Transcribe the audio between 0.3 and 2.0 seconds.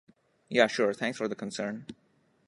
Ya sure! Thanks for the concern.